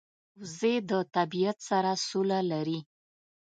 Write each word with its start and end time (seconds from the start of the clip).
وزې 0.39 0.75
د 0.89 0.91
طبیعت 1.15 1.57
سره 1.69 1.91
سوله 2.07 2.39
لري 2.51 2.79